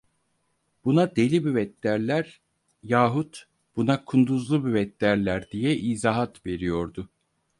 "Buna 0.85 1.15
Deli 1.15 1.43
Büvet 1.45 1.83
derler!" 1.83 2.41
Yahut: 2.83 3.45
"Buna 3.75 4.05
Kunduzlu 4.05 4.63
Büvet 4.65 5.01
derler!" 5.01 5.47
diye 5.51 5.75
izahat 5.75 6.45
veriyordu. 6.45 7.09